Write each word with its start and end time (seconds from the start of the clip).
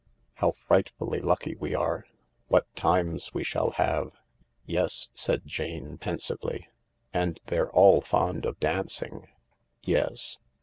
How 0.33 0.53
frightfully 0.53 1.19
lucky 1.21 1.53
we 1.53 1.75
are! 1.75 2.05
What 2.47 2.75
times 2.75 3.35
we 3.35 3.43
shall 3.43 3.69
have 3.73 4.07
I 4.07 4.17
""Yes," 4.65 5.11
said 5.13 5.45
Jane 5.45 5.99
pensively." 5.99 6.69
And 7.13 7.39
they're 7.45 7.71
all 7.71 8.01
fond 8.01 8.43
of 8.47 8.59
dancing." 8.59 9.27
"Yes." 9.83 10.39